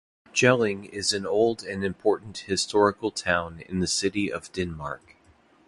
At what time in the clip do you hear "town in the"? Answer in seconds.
3.11-3.83